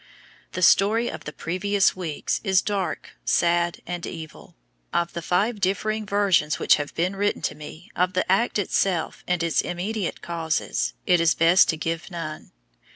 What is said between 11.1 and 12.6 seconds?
is best to give none.